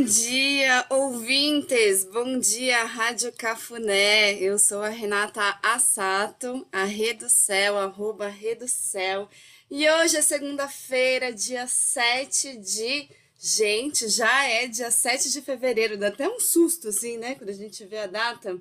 [0.00, 2.04] Bom dia, ouvintes!
[2.04, 4.32] Bom dia, Rádio Cafuné.
[4.40, 6.86] Eu sou a Renata Assato, a
[7.28, 8.34] Céu, arroba
[8.66, 9.28] Céu.
[9.70, 13.10] E hoje é segunda-feira, dia 7 de.
[13.38, 17.34] Gente, já é dia 7 de fevereiro, dá até um susto assim, né?
[17.34, 18.58] Quando a gente vê a data.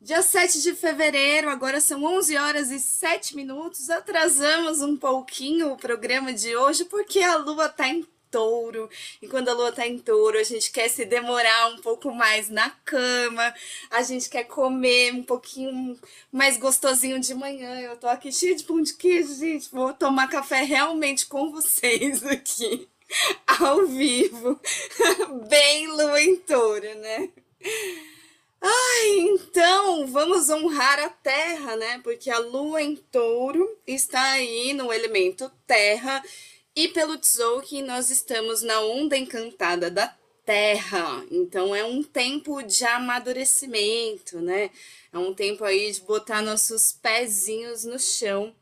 [0.00, 3.90] Dia 7 de fevereiro, agora são 11 horas e 7 minutos.
[3.90, 8.06] Atrasamos um pouquinho o programa de hoje porque a lua tá em
[8.36, 8.90] touro.
[9.22, 12.50] E quando a lua tá em touro, a gente quer se demorar um pouco mais
[12.50, 13.54] na cama,
[13.90, 15.98] a gente quer comer um pouquinho
[16.30, 17.80] mais gostosinho de manhã.
[17.80, 19.70] Eu tô aqui cheia de pão de queijo, gente.
[19.70, 22.86] Vou tomar café realmente com vocês aqui,
[23.58, 24.60] ao vivo.
[25.48, 27.30] Bem lua em touro, né?
[28.60, 32.00] Ai, então vamos honrar a terra, né?
[32.04, 36.22] Porque a lua em touro está aí no elemento terra
[36.76, 41.24] e pelo Tzolk'in nós estamos na onda encantada da terra.
[41.30, 44.70] Então é um tempo de amadurecimento, né?
[45.10, 48.54] É um tempo aí de botar nossos pezinhos no chão.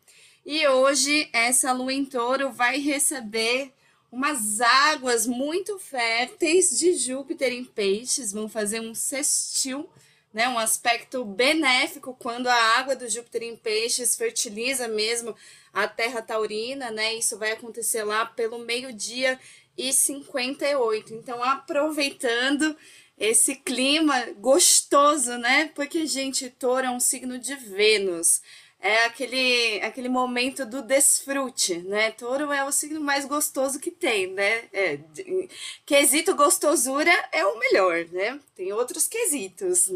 [0.46, 3.72] E hoje essa lua em touro vai receber
[4.12, 9.88] umas águas muito férteis de Júpiter em peixes, vão fazer um sextil,
[10.34, 15.34] né, um aspecto benéfico quando a água do Júpiter em peixes fertiliza mesmo
[15.72, 17.14] a terra taurina, né?
[17.14, 19.38] Isso vai acontecer lá pelo meio-dia
[19.78, 21.14] e 58.
[21.14, 22.76] Então, aproveitando
[23.16, 25.70] esse clima gostoso, né?
[25.74, 28.42] Porque, gente, touro é um signo de Vênus
[28.84, 32.10] é aquele, aquele momento do desfrute, né?
[32.10, 34.68] Touro é o signo mais gostoso que tem, né?
[34.74, 35.00] É,
[35.86, 38.38] quesito gostosura é o melhor, né?
[38.54, 39.90] Tem outros quesitos.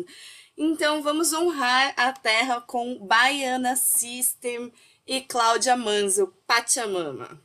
[0.57, 4.73] Então vamos honrar a terra com Baiana System
[5.07, 7.39] e Cláudia Manzo, Pachamama.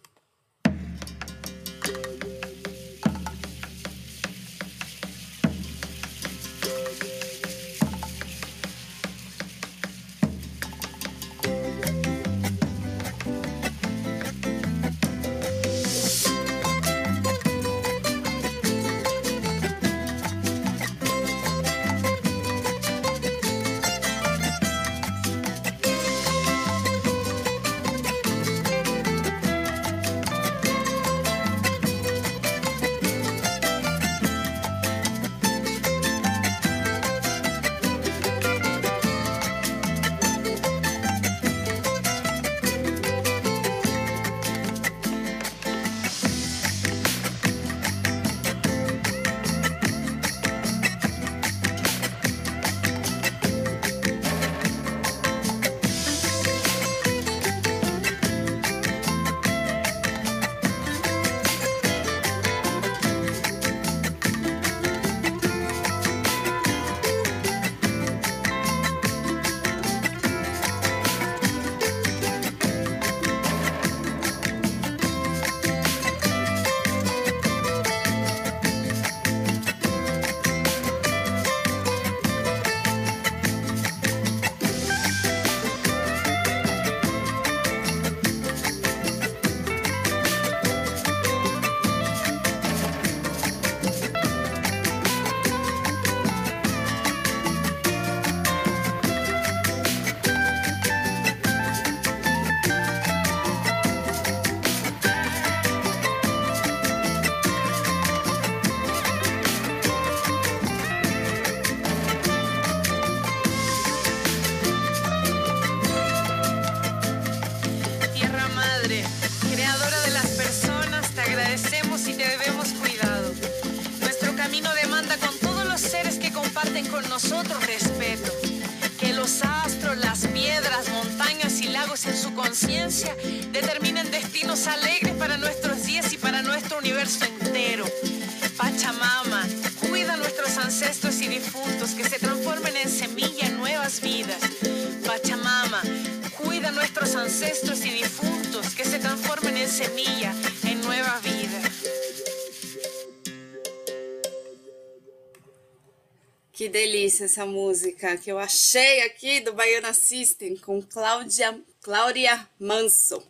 [157.24, 163.22] Delícia essa música que eu achei aqui do Baiana System com Cláudia, Cláudia Manso.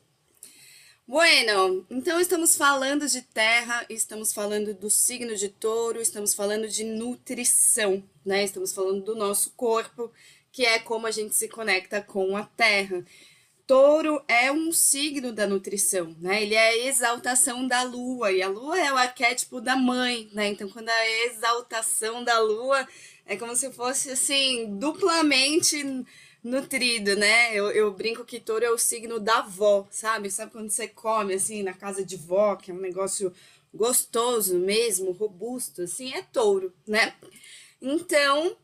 [1.07, 6.83] Bueno, então estamos falando de terra, estamos falando do signo de touro, estamos falando de
[6.83, 8.43] nutrição, né?
[8.43, 10.11] Estamos falando do nosso corpo,
[10.51, 13.05] que é como a gente se conecta com a terra.
[13.67, 16.43] Touro é um signo da nutrição, né?
[16.43, 20.47] Ele é a exaltação da lua, e a lua é o arquétipo da mãe, né?
[20.47, 22.87] Então, quando a exaltação da lua
[23.25, 26.05] é como se fosse assim, duplamente
[26.43, 27.55] nutrido, né?
[27.55, 30.29] Eu, eu brinco que touro é o signo da avó, sabe?
[30.29, 33.33] Sabe quando você come assim na casa de vó, que é um negócio
[33.73, 37.15] gostoso mesmo, robusto, assim, é touro, né?
[37.81, 38.55] Então,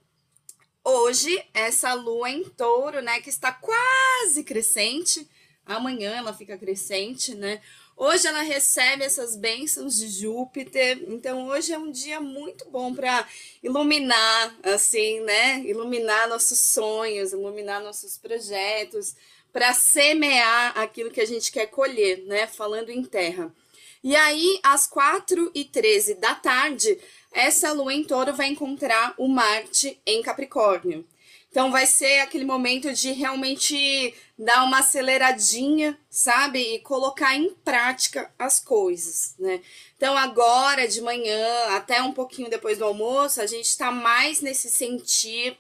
[0.84, 5.28] hoje, essa lua em touro, né, que está quase crescente,
[5.66, 7.62] amanhã ela fica crescente, né?
[8.02, 13.28] Hoje ela recebe essas bênçãos de Júpiter, então hoje é um dia muito bom para
[13.62, 15.60] iluminar, assim, né?
[15.66, 19.18] Iluminar nossos sonhos, iluminar nossos projetos,
[19.52, 22.48] para semear aquilo que a gente quer colher, né?
[22.48, 23.54] Falando em terra.
[24.02, 26.98] E aí, às 4 e 13 da tarde,
[27.34, 31.06] essa lua em touro vai encontrar o Marte em Capricórnio.
[31.50, 36.76] Então vai ser aquele momento de realmente dar uma aceleradinha, sabe?
[36.76, 39.62] E colocar em prática as coisas, né?
[39.98, 41.46] Então agora de manhã,
[41.76, 45.58] até um pouquinho depois do almoço, a gente está mais nesse sentir,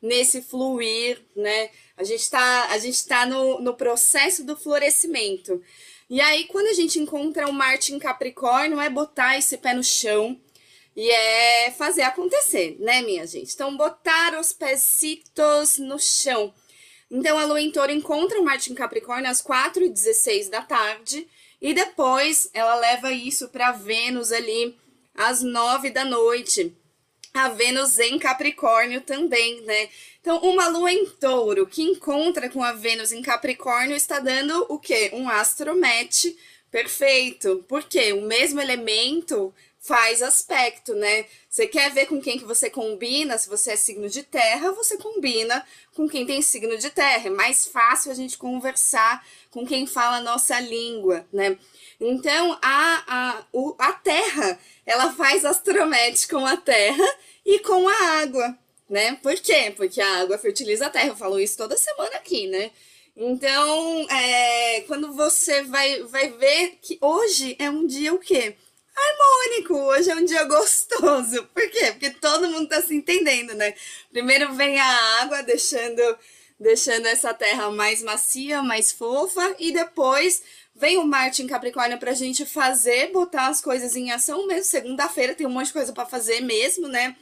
[0.00, 1.68] nesse fluir, né?
[1.94, 2.68] A gente está
[3.06, 5.62] tá no, no processo do florescimento.
[6.08, 9.84] E aí, quando a gente encontra o Marte em Capricórnio, é botar esse pé no
[9.84, 10.38] chão,
[10.94, 13.54] e é fazer acontecer, né, minha gente?
[13.54, 16.52] Então, botar os pesitos no chão.
[17.14, 21.28] Então, a Lua em Touro encontra o Marte em Capricórnio às 4h16 da tarde.
[21.60, 24.74] E depois ela leva isso para Vênus ali
[25.14, 26.74] às 9 da noite.
[27.34, 29.90] A Vênus em Capricórnio também, né?
[30.22, 34.78] Então, uma lua em touro que encontra com a Vênus em Capricórnio está dando o
[34.78, 35.10] quê?
[35.12, 36.34] Um astromete
[36.70, 37.62] perfeito.
[37.68, 38.14] Por quê?
[38.14, 41.26] O mesmo elemento faz aspecto, né?
[41.50, 44.96] Você quer ver com quem que você combina, se você é signo de terra, você
[44.96, 47.26] combina com quem tem signo de terra.
[47.26, 51.58] É mais fácil a gente conversar com quem fala a nossa língua, né?
[52.00, 57.04] Então, a, a, o, a terra, ela faz astromete com a terra
[57.44, 58.56] e com a água,
[58.88, 59.16] né?
[59.16, 59.72] Por quê?
[59.76, 61.08] Porque a água fertiliza a terra.
[61.08, 62.70] Eu falo isso toda semana aqui, né?
[63.16, 68.56] Então, é, quando você vai, vai ver que hoje é um dia o quê?
[68.94, 69.74] Harmônico.
[69.74, 71.44] Hoje é um dia gostoso.
[71.54, 71.92] Por quê?
[71.92, 73.74] Porque todo mundo tá se entendendo, né?
[74.10, 76.02] Primeiro vem a água, deixando,
[76.58, 80.42] deixando essa terra mais macia, mais fofa, e depois
[80.74, 84.64] vem o Marte em Capricórnio pra gente fazer, botar as coisas em ação mesmo.
[84.64, 87.16] Segunda-feira tem um monte de coisa para fazer mesmo, né?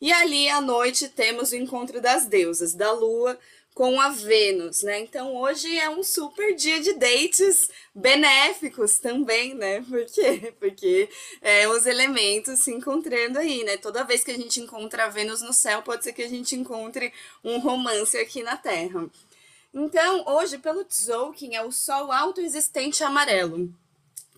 [0.00, 3.38] E ali à noite temos o encontro das deusas, da lua
[3.76, 5.00] com a Vênus, né?
[5.00, 9.82] Então hoje é um super dia de dates benéficos também, né?
[9.86, 10.54] Por quê?
[10.58, 11.10] Porque
[11.42, 13.76] é, os elementos se encontrando aí, né?
[13.76, 16.56] Toda vez que a gente encontra a Vênus no céu, pode ser que a gente
[16.56, 17.12] encontre
[17.44, 19.10] um romance aqui na Terra.
[19.74, 23.70] Então, hoje, pelo Tzolk'in, é o Sol autoexistente amarelo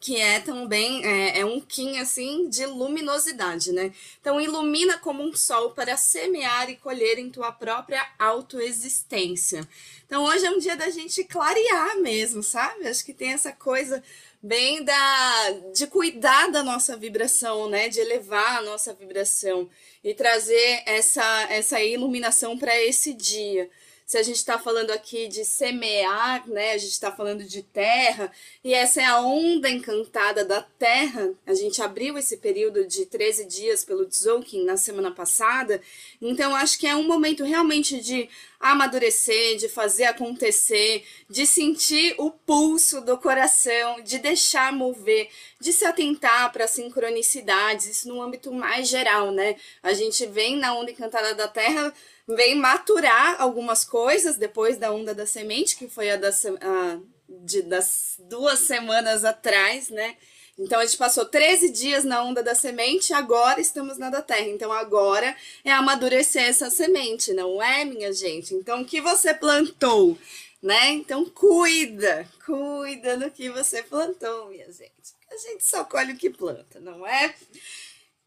[0.00, 3.92] que é também é, é, um Kim assim de luminosidade, né?
[4.20, 9.66] Então ilumina como um sol para semear e colher em tua própria autoexistência.
[10.06, 12.86] Então hoje é um dia da gente clarear mesmo, sabe?
[12.86, 14.02] Acho que tem essa coisa
[14.42, 17.88] bem da de cuidar da nossa vibração, né?
[17.88, 19.68] De elevar a nossa vibração
[20.02, 23.68] e trazer essa essa iluminação para esse dia
[24.08, 26.72] se a gente está falando aqui de semear, né?
[26.72, 28.32] A gente está falando de terra,
[28.64, 31.34] e essa é a onda encantada da terra.
[31.46, 35.82] A gente abriu esse período de 13 dias pelo Tzolk'in na semana passada,
[36.22, 42.30] então acho que é um momento realmente de amadurecer, de fazer acontecer, de sentir o
[42.30, 45.28] pulso do coração, de deixar mover,
[45.60, 49.56] de se atentar para sincronicidades, isso no âmbito mais geral, né?
[49.82, 51.92] A gente vem na onda encantada da terra
[52.28, 57.62] vem maturar algumas coisas depois da onda da semente, que foi a, das, a de,
[57.62, 60.16] das duas semanas atrás, né?
[60.58, 64.48] Então a gente passou 13 dias na onda da semente, agora estamos na da terra.
[64.48, 68.54] Então agora é amadurecer essa semente, não é, minha gente?
[68.54, 70.18] Então o que você plantou,
[70.60, 70.90] né?
[70.90, 75.16] Então cuida, cuida do que você plantou, minha gente.
[75.30, 77.34] A gente só colhe o que planta, não é?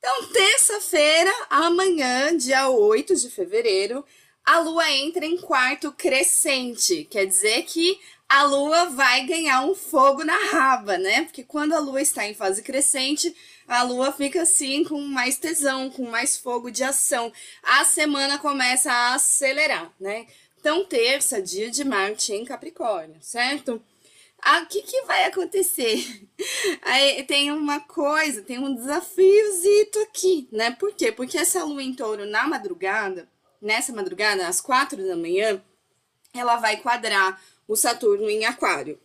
[0.03, 4.03] Então, terça-feira, amanhã, dia 8 de fevereiro,
[4.43, 7.05] a lua entra em quarto crescente.
[7.05, 11.25] Quer dizer que a lua vai ganhar um fogo na raba, né?
[11.25, 13.36] Porque quando a lua está em fase crescente,
[13.67, 17.31] a lua fica assim com mais tesão, com mais fogo de ação.
[17.62, 20.25] A semana começa a acelerar, né?
[20.60, 23.79] Então, terça, dia de Marte em Capricórnio, certo?
[24.41, 26.27] Ah, o que, que vai acontecer?
[26.81, 30.71] Aí tem uma coisa, tem um desafiozito aqui, né?
[30.71, 31.12] Por quê?
[31.12, 33.29] Porque essa lua em touro na madrugada,
[33.62, 35.62] nessa madrugada, às quatro da manhã,
[36.33, 39.00] ela vai quadrar o Saturno em Aquário.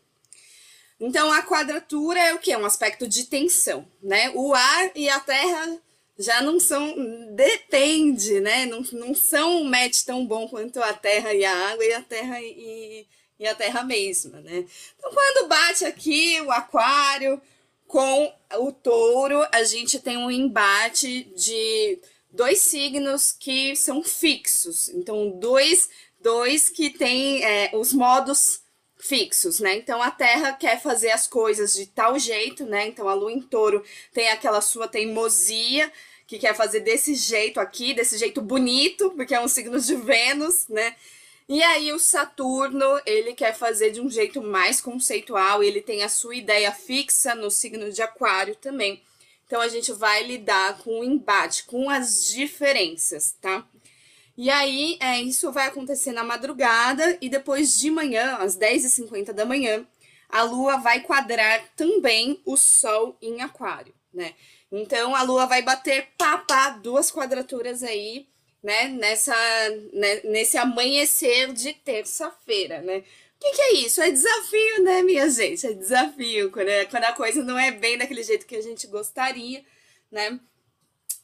[0.99, 2.57] Então, a quadratura é o que?
[2.57, 4.31] Um aspecto de tensão, né?
[4.35, 5.78] O ar e a terra
[6.19, 6.95] já não são,
[7.35, 8.64] depende, né?
[8.64, 12.02] Não, não são um match tão bom quanto a terra e a água e a
[12.02, 13.07] terra e,
[13.38, 14.64] e a terra mesma, né?
[14.99, 17.40] Então, quando bate aqui o aquário
[17.87, 21.99] com o touro, a gente tem um embate de
[22.31, 24.88] dois signos que são fixos.
[24.88, 25.88] Então, dois,
[26.21, 28.61] dois que têm é, os modos
[28.99, 29.76] fixos, né?
[29.76, 32.87] Então a Terra quer fazer as coisas de tal jeito, né?
[32.87, 35.93] Então a Lua em Touro tem aquela sua teimosia
[36.26, 40.66] que quer fazer desse jeito aqui, desse jeito bonito, porque é um signo de Vênus,
[40.69, 40.97] né?
[41.49, 46.09] E aí o Saturno, ele quer fazer de um jeito mais conceitual, ele tem a
[46.09, 49.00] sua ideia fixa no signo de Aquário também.
[49.47, 53.65] Então a gente vai lidar com o embate, com as diferenças, tá?
[54.37, 59.47] E aí, é, isso vai acontecer na madrugada e depois de manhã, às 10h50 da
[59.47, 59.87] manhã,
[60.29, 64.35] a Lua vai quadrar também o Sol em Aquário, né?
[64.71, 68.26] Então, a Lua vai bater papá duas quadraturas aí,
[68.66, 68.88] né?
[68.88, 69.37] Nessa,
[69.92, 72.99] né, nesse amanhecer de terça-feira, né?
[72.99, 74.02] O que, que, é isso?
[74.02, 75.64] É desafio, né, minha gente?
[75.64, 78.88] É desafio, quando, é, quando a coisa não é bem daquele jeito que a gente
[78.88, 79.64] gostaria,
[80.11, 80.40] né?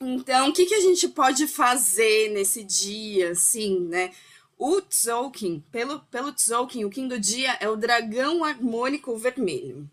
[0.01, 4.13] Então, o que, que a gente pode fazer nesse dia, assim, né?
[4.57, 9.91] O Tzolk'in, pelo, pelo Tzolk'in, o Kim do dia é o dragão harmônico vermelho.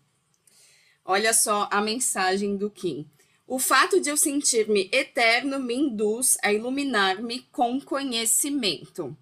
[1.04, 3.10] Olha só a mensagem do Kim.
[3.50, 9.16] O fato de eu sentir-me eterno me induz a iluminar-me com conhecimento.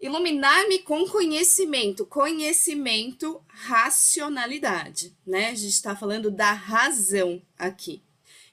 [0.00, 5.48] Iluminar-me com conhecimento, conhecimento, racionalidade, né?
[5.48, 8.00] A gente está falando da razão aqui.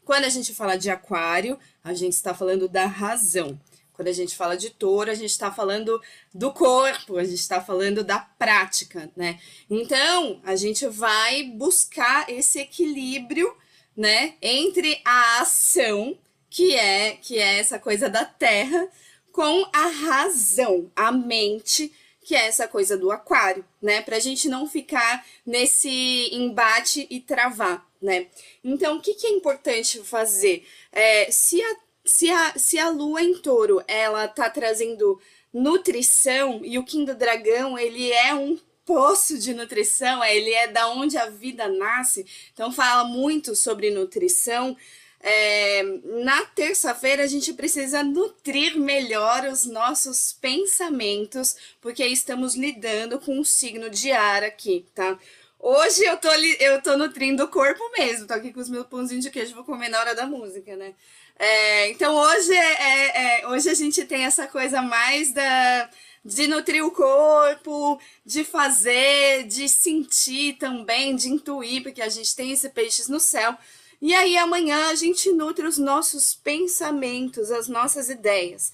[0.03, 3.61] Quando a gente fala de aquário, a gente está falando da razão.
[3.93, 6.01] Quando a gente fala de touro, a gente está falando
[6.33, 9.39] do corpo, a gente está falando da prática, né?
[9.69, 13.55] Então, a gente vai buscar esse equilíbrio,
[13.95, 16.17] né, entre a ação,
[16.49, 18.87] que é que é essa coisa da terra,
[19.31, 24.01] com a razão, a mente, que é essa coisa do aquário, né?
[24.01, 28.27] Para a gente não ficar nesse embate e travar né?
[28.63, 30.65] Então, o que, que é importante fazer?
[30.91, 31.75] É, se, a,
[32.05, 35.19] se, a, se a lua em touro, ela tá trazendo
[35.51, 40.67] nutrição, e o Kim do Dragão, ele é um poço de nutrição, é, ele é
[40.67, 44.77] da onde a vida nasce, então fala muito sobre nutrição.
[45.19, 45.81] É,
[46.23, 53.45] na terça-feira a gente precisa nutrir melhor os nossos pensamentos, porque estamos lidando com o
[53.45, 55.17] signo de ar aqui, tá?
[55.59, 58.27] Hoje eu tô, eu tô nutrindo o corpo mesmo.
[58.27, 60.93] Tô aqui com os meus pãozinhos de queijo, vou comer na hora da música, né?
[61.39, 65.89] É, então hoje, é, é, é, hoje a gente tem essa coisa mais da,
[66.25, 72.51] de nutrir o corpo, de fazer, de sentir também, de intuir, porque a gente tem
[72.51, 73.55] esse peixes no céu.
[74.01, 78.73] E aí amanhã a gente nutre os nossos pensamentos, as nossas ideias.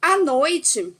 [0.00, 0.94] À noite,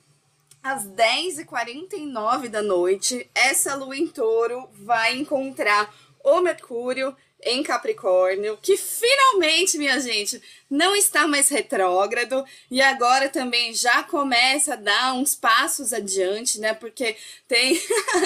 [0.61, 5.95] às 10h49 da noite, essa lua em touro vai encontrar
[6.25, 10.41] o Mercúrio em Capricórnio, que finalmente, minha gente,
[10.73, 16.73] não está mais retrógrado e agora também já começa a dar uns passos adiante, né?
[16.73, 17.15] Porque
[17.47, 17.77] tem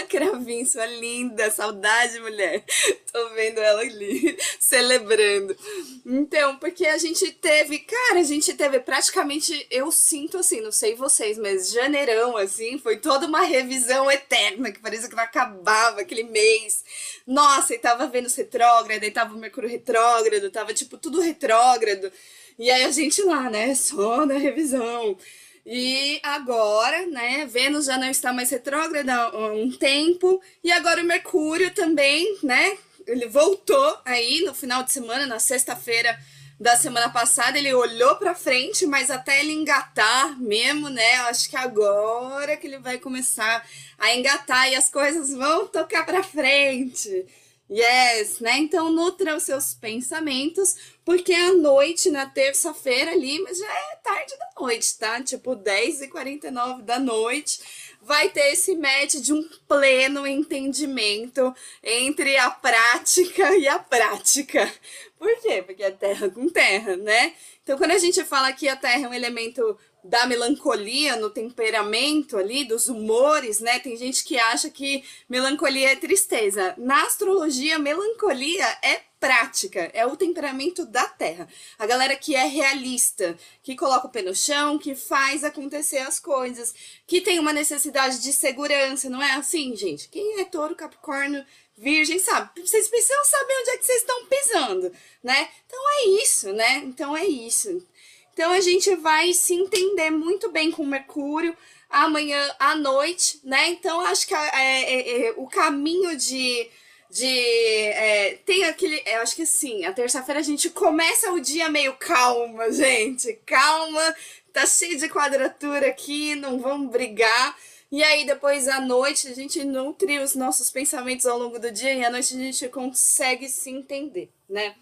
[0.63, 2.65] a sua linda, saudade, mulher.
[3.13, 5.57] Tô vendo ela ali celebrando.
[6.05, 10.95] Então, porque a gente teve, cara, a gente teve praticamente, eu sinto assim, não sei
[10.95, 16.23] vocês, mas janeirão, assim, foi toda uma revisão eterna, que parecia que não acabava aquele
[16.23, 16.85] mês.
[17.27, 22.13] Nossa, e tava vendo retrógrado, e tava o Mercúrio retrógrado, tava tipo tudo retrógrado.
[22.59, 25.17] E aí a gente lá, né, só na revisão.
[25.65, 31.05] E agora, né, Vênus já não está mais retrógrada há um tempo, e agora o
[31.05, 36.17] Mercúrio também, né, ele voltou aí no final de semana, na sexta-feira
[36.59, 41.57] da semana passada, ele olhou para frente, mas até ele engatar mesmo, né, acho que
[41.57, 43.67] agora que ele vai começar
[43.99, 47.27] a engatar e as coisas vão tocar para frente.
[47.69, 48.59] Yes, né?
[48.59, 54.39] Então nutra os seus pensamentos, porque à noite, na terça-feira ali, mas já é tarde
[54.39, 55.21] da noite, tá?
[55.21, 57.59] Tipo 10h49 da noite,
[58.07, 64.73] vai ter esse match de um pleno entendimento entre a prática e a prática.
[65.19, 65.63] Por quê?
[65.67, 67.35] Porque é terra com terra, né?
[67.63, 72.37] Então, quando a gente fala que a terra é um elemento da melancolia no temperamento
[72.37, 73.81] ali, dos humores, né?
[73.81, 76.75] Tem gente que acha que melancolia é tristeza.
[76.79, 81.49] Na astrologia, melancolia é prática, é o temperamento da Terra.
[81.79, 86.21] A galera que é realista, que coloca o pé no chão, que faz acontecer as
[86.21, 86.75] coisas,
[87.07, 90.09] que tem uma necessidade de segurança, não é assim, gente?
[90.09, 91.45] Quem é touro, capricórnio,
[91.77, 92.51] virgem, sabe?
[92.61, 94.93] Vocês precisam saber onde é que vocês estão pisando,
[95.23, 95.49] né?
[95.67, 96.77] Então é isso, né?
[96.79, 97.87] Então é isso.
[98.33, 101.57] Então a gente vai se entender muito bem com Mercúrio
[101.89, 103.69] amanhã à noite, né?
[103.69, 106.69] Então acho que é, é, é, o caminho de.
[107.17, 109.03] De é, tem aquele.
[109.07, 113.33] Eu acho que sim, a terça-feira a gente começa o dia meio calma, gente.
[113.47, 114.15] Calma,
[114.53, 117.57] tá cheio de quadratura aqui, não vamos brigar.
[117.91, 121.95] E aí, depois à noite, a gente nutre os nossos pensamentos ao longo do dia
[121.95, 124.75] e à noite a gente consegue se entender, né?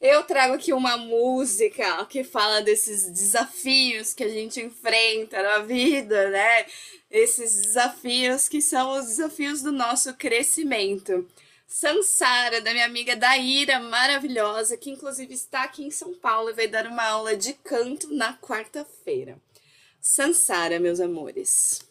[0.00, 6.30] Eu trago aqui uma música que fala desses desafios que a gente enfrenta na vida,
[6.30, 6.66] né?
[7.10, 11.26] Esses desafios que são os desafios do nosso crescimento.
[11.72, 16.66] Sansara, da minha amiga Daíra, maravilhosa, que inclusive está aqui em São Paulo e vai
[16.66, 19.38] dar uma aula de canto na quarta-feira.
[20.00, 21.88] Sansara, meus amores.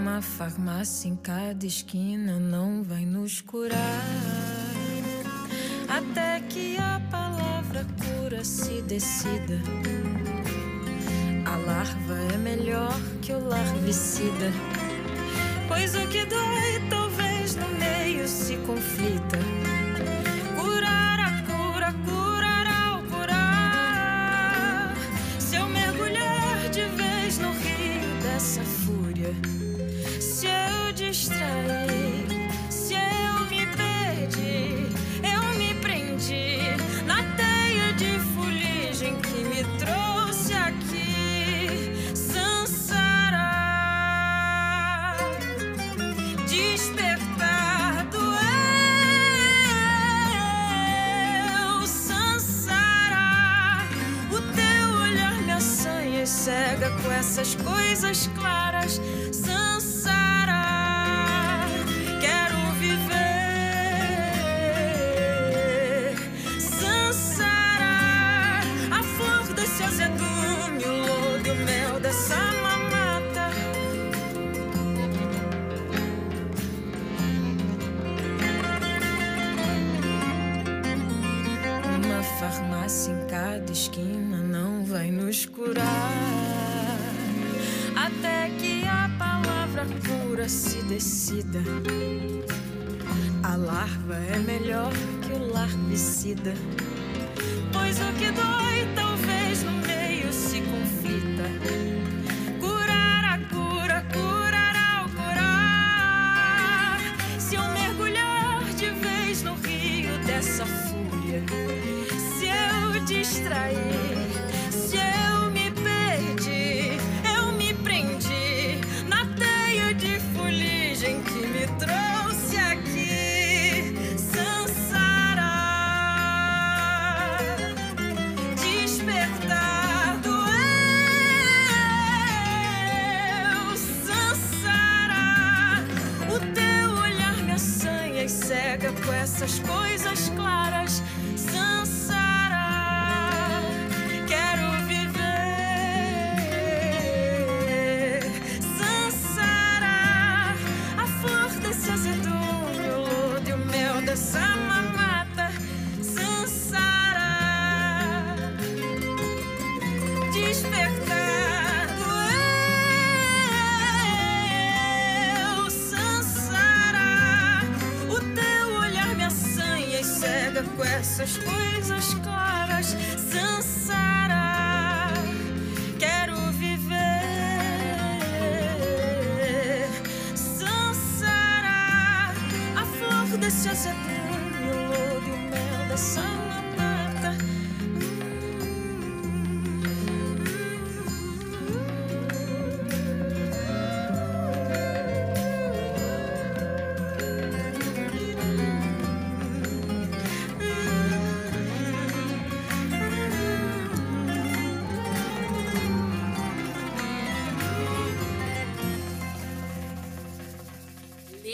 [0.00, 3.76] Uma farmácia em cada esquina não vai nos curar.
[5.86, 6.87] Até que a
[8.28, 9.58] cura se decida.
[11.46, 14.52] A larva é melhor que o larvicida.
[15.66, 19.57] Pois o que dói talvez no meio se conflita.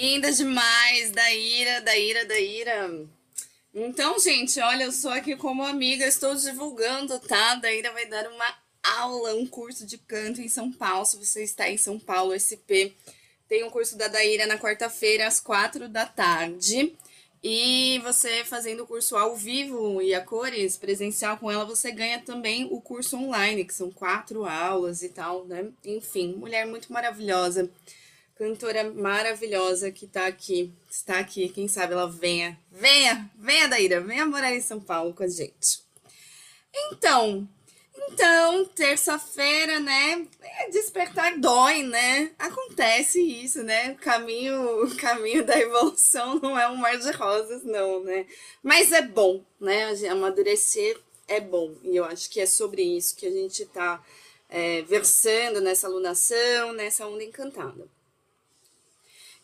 [0.04, 3.06] Linda demais, Daíra, Daíra, Daíra.
[3.74, 7.54] Então, gente, olha, eu sou aqui como amiga, estou divulgando, tá?
[7.54, 8.54] Daíra vai dar uma
[8.98, 11.06] aula, um curso de canto em São Paulo.
[11.06, 12.92] Se você está em São Paulo, SP,
[13.48, 16.94] tem um curso da Daíra na quarta-feira, às quatro da tarde.
[17.42, 22.20] E você fazendo o curso ao vivo e a cores presencial com ela, você ganha
[22.20, 25.66] também o curso online, que são quatro aulas e tal, né?
[25.82, 27.70] Enfim, mulher muito maravilhosa,
[28.36, 34.26] cantora maravilhosa que tá aqui, está aqui, quem sabe ela venha, venha, venha Daíra, venha
[34.26, 35.84] morar em São Paulo com a gente.
[36.74, 37.48] Então,
[37.96, 40.26] então, terça-feira, né?
[40.42, 42.32] É, despertar dói, né?
[42.38, 43.92] Acontece isso, né?
[43.92, 48.26] O caminho, o caminho da evolução não é um mar de rosas, não, né?
[48.62, 49.90] Mas é bom, né?
[50.10, 51.74] Amadurecer é bom.
[51.82, 54.04] E eu acho que é sobre isso que a gente tá
[54.48, 57.88] é, versando nessa alunação, nessa onda encantada.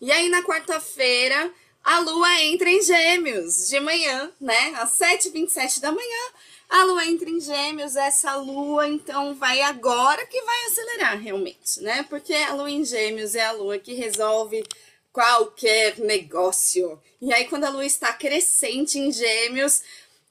[0.00, 1.52] E aí, na quarta-feira,
[1.84, 4.74] a lua entra em gêmeos de manhã, né?
[4.76, 6.32] Às 7h27 da manhã
[6.70, 12.04] a lua entra em gêmeos, essa lua então vai agora que vai acelerar realmente, né?
[12.08, 14.64] Porque a lua em gêmeos é a lua que resolve
[15.12, 17.02] qualquer negócio.
[17.20, 19.82] E aí, quando a lua está crescente em gêmeos,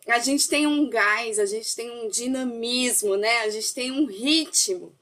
[0.07, 3.39] a gente tem um gás, a gente tem um dinamismo, né?
[3.39, 4.95] A gente tem um ritmo.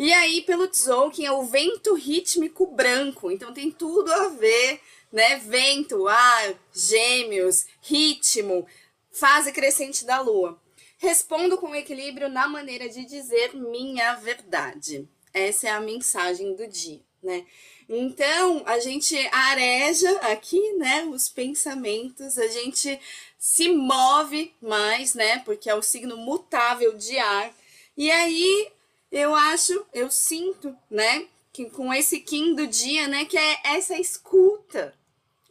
[0.00, 3.30] E aí, pelo Tzolk'in, é o vento rítmico branco.
[3.30, 4.80] Então, tem tudo a ver,
[5.12, 5.36] né?
[5.36, 8.66] Vento, ar, gêmeos, ritmo,
[9.12, 10.58] fase crescente da lua.
[10.96, 15.06] Respondo com equilíbrio na maneira de dizer minha verdade.
[15.34, 17.44] Essa é a mensagem do dia, né?
[17.86, 22.98] Então, a gente areja aqui, né, os pensamentos, a gente
[23.38, 27.54] se move mais, né, porque é o signo mutável de ar.
[27.96, 28.70] E aí,
[29.10, 33.98] eu acho, eu sinto, né, que com esse Kim do dia, né, que é essa
[33.98, 34.94] escuta,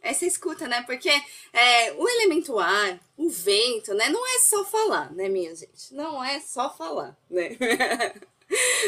[0.02, 0.82] essa escuta, né?
[0.82, 1.10] Porque
[1.52, 4.08] é, o elemento ar, o vento, né?
[4.08, 5.92] Não é só falar, né, minha gente?
[5.92, 7.50] Não é só falar, né?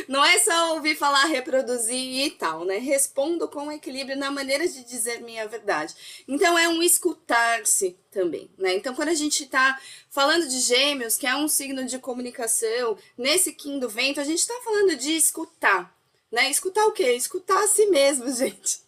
[0.08, 2.78] Não é só ouvir falar, reproduzir e tal, né?
[2.78, 5.94] Respondo com equilíbrio na maneira de dizer minha verdade.
[6.26, 8.74] Então é um escutar-se também, né?
[8.74, 9.78] Então quando a gente tá
[10.10, 14.46] falando de gêmeos, que é um signo de comunicação, nesse Kim do vento, a gente
[14.46, 15.94] tá falando de escutar,
[16.30, 16.50] né?
[16.50, 17.12] Escutar o quê?
[17.12, 18.80] Escutar a si mesmo, gente.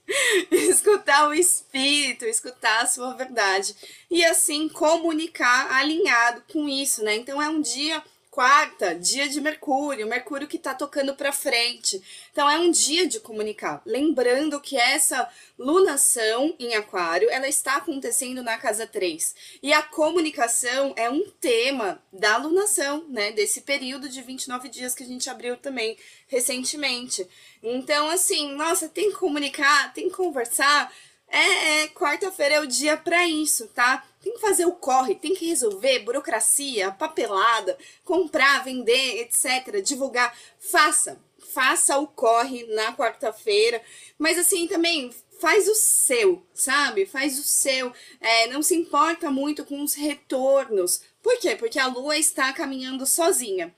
[0.51, 3.75] escutar o espírito, escutar a sua verdade.
[4.11, 7.15] E assim comunicar alinhado com isso, né?
[7.15, 8.03] Então é um dia
[8.35, 12.03] quarta, dia de Mercúrio, Mercúrio que está tocando para frente.
[12.33, 13.81] Então é um dia de comunicar.
[13.87, 19.37] Lembrando que essa lunação em Aquário, ela está acontecendo na casa 3.
[19.63, 25.05] E a comunicação é um tema da lunação, né, desse período de 29 dias que
[25.05, 27.25] a gente abriu também recentemente.
[27.63, 30.93] Então assim, nossa, tem que comunicar, tem que conversar.
[31.29, 34.05] É, é quarta-feira é o dia para isso, tá?
[34.25, 39.83] Tem que fazer o corre, tem que resolver burocracia, papelada, comprar, vender, etc.
[39.85, 40.35] Divulgar.
[40.59, 41.21] Faça,
[41.53, 43.83] faça o corre na quarta-feira.
[44.17, 47.05] Mas assim também faz o seu, sabe?
[47.05, 47.93] Faz o seu.
[48.19, 51.03] É, não se importa muito com os retornos.
[51.23, 51.55] Por quê?
[51.55, 53.75] Porque a lua está caminhando sozinha.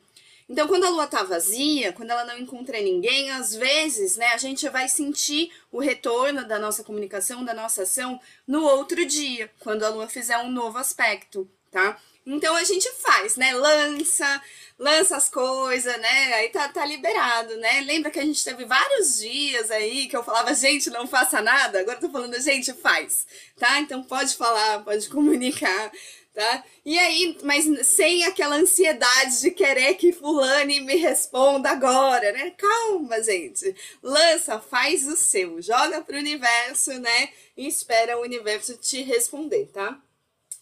[0.48, 4.36] Então, quando a lua tá vazia, quando ela não encontra ninguém, às vezes, né, a
[4.36, 9.82] gente vai sentir o retorno da nossa comunicação, da nossa ação no outro dia, quando
[9.84, 12.00] a lua fizer um novo aspecto, tá?
[12.26, 13.52] Então a gente faz, né?
[13.54, 14.42] Lança,
[14.76, 16.34] lança as coisas, né?
[16.34, 17.82] Aí tá, tá liberado, né?
[17.82, 21.78] Lembra que a gente teve vários dias aí que eu falava, gente, não faça nada.
[21.78, 23.24] Agora eu tô falando, gente, faz,
[23.56, 23.78] tá?
[23.78, 25.92] Então pode falar, pode comunicar,
[26.36, 26.64] tá?
[26.84, 32.50] E aí, mas sem aquela ansiedade de querer que fulane me responda agora, né?
[32.58, 33.74] Calma, gente.
[34.02, 37.30] Lança, faz o seu, joga pro universo, né?
[37.56, 39.98] E espera o universo te responder, tá?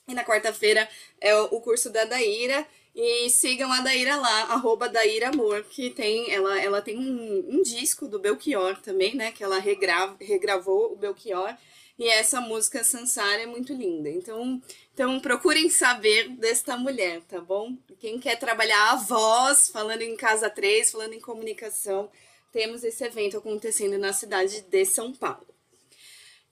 [0.07, 0.89] E na quarta-feira
[1.21, 2.65] é o curso da Daíra.
[2.95, 7.61] E sigam a Daíra lá, arroba Daíra Amor, que tem, ela, ela tem um, um
[7.61, 9.33] disco do Belchior também, né?
[9.33, 11.57] Que ela regrava, regravou o Belchior.
[11.99, 14.11] E essa música Sansara é muito linda.
[14.11, 14.61] Então,
[14.93, 17.77] então procurem saber desta mulher, tá bom?
[18.01, 22.11] Quem quer trabalhar a voz, falando em Casa 3, falando em comunicação,
[22.53, 25.47] temos esse evento acontecendo na cidade de São Paulo.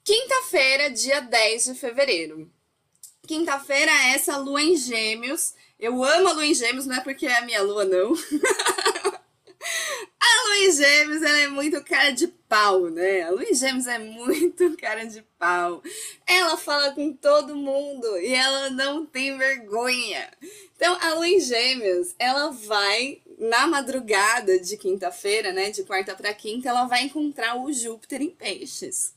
[0.04, 2.50] Quinta-feira, dia 10 de fevereiro.
[3.26, 5.54] Quinta-feira é essa lua em gêmeos.
[5.78, 8.12] Eu amo a lua em gêmeos, não é porque é a minha lua, não.
[10.24, 13.22] A Luiz Gêmeos, ela é muito cara de pau, né?
[13.22, 15.82] A Luiz Gêmeos é muito cara de pau.
[16.24, 20.30] Ela fala com todo mundo e ela não tem vergonha.
[20.76, 26.68] Então, a Luiz Gêmeos, ela vai na madrugada de quinta-feira, né, de quarta para quinta,
[26.68, 29.14] ela vai encontrar o Júpiter em Peixes.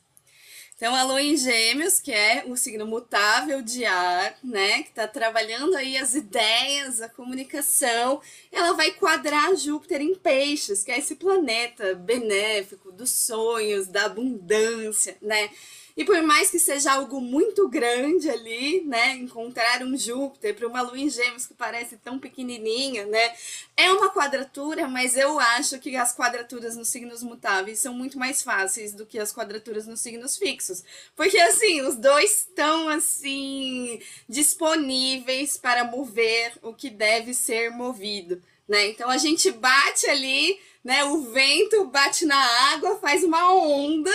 [0.76, 4.84] Então, a lua em gêmeos, que é o signo mutável de ar, né?
[4.84, 10.92] Que está trabalhando aí as ideias, a comunicação, ela vai quadrar Júpiter em peixes, que
[10.92, 15.50] é esse planeta benéfico dos sonhos, da abundância, né?
[15.98, 20.82] E por mais que seja algo muito grande ali, né, encontrar um Júpiter para uma
[20.82, 23.34] lua em gêmeos que parece tão pequenininha, né,
[23.78, 28.44] é uma quadratura, mas eu acho que as quadraturas nos signos mutáveis são muito mais
[28.44, 30.84] fáceis do que as quadraturas nos signos fixos.
[31.16, 38.88] Porque, assim, os dois estão, assim, disponíveis para mover o que deve ser movido, né?
[38.88, 42.38] Então, a gente bate ali, né, o vento bate na
[42.74, 44.12] água, faz uma onda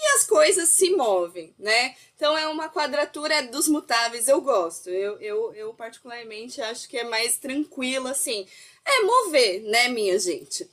[0.00, 1.96] e as coisas se movem, né?
[2.14, 4.88] Então é uma quadratura dos mutáveis, eu gosto.
[4.88, 8.46] Eu, eu, eu particularmente acho que é mais tranquilo, assim.
[8.84, 10.68] É mover, né, minha gente?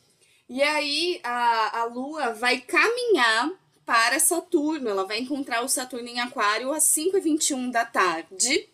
[0.47, 3.51] E aí a, a Lua vai caminhar
[3.83, 4.89] para Saturno.
[4.89, 8.69] Ela vai encontrar o Saturno em Aquário às 5h21 da tarde.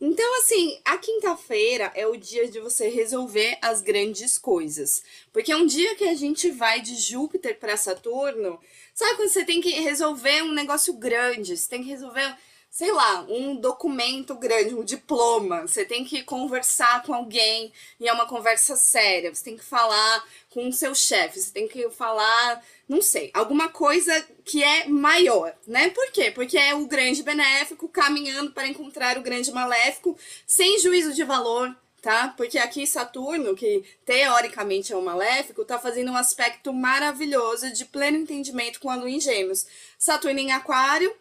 [0.00, 5.02] Então, assim, a quinta-feira é o dia de você resolver as grandes coisas.
[5.32, 8.58] Porque é um dia que a gente vai de Júpiter para Saturno
[8.94, 11.56] Sabe quando você tem que resolver um negócio grande?
[11.56, 12.36] Você tem que resolver,
[12.74, 15.62] sei lá, um documento grande, um diploma.
[15.62, 19.32] Você tem que conversar com alguém e é uma conversa séria.
[19.32, 21.40] Você tem que falar com o seu chefe.
[21.40, 25.90] Você tem que falar, não sei, alguma coisa que é maior, né?
[25.90, 26.32] Por quê?
[26.32, 31.72] Porque é o grande benéfico caminhando para encontrar o grande maléfico sem juízo de valor,
[32.02, 32.34] tá?
[32.36, 38.16] Porque aqui Saturno, que teoricamente é um maléfico, tá fazendo um aspecto maravilhoso de pleno
[38.16, 39.64] entendimento com a Lua em Gêmeos.
[39.96, 41.14] Saturno em Aquário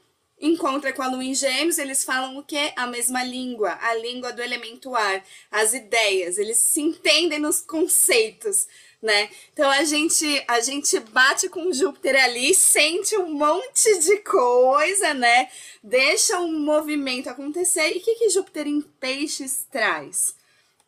[0.47, 2.71] encontra com a Lua em Gêmeos, eles falam o quê?
[2.75, 8.67] A mesma língua, a língua do elemento ar, as ideias, eles se entendem nos conceitos,
[9.01, 9.29] né?
[9.53, 15.49] Então a gente a gente bate com Júpiter ali, sente um monte de coisa, né?
[15.83, 17.93] Deixa um movimento acontecer.
[17.93, 20.35] E o que, que Júpiter em peixes traz?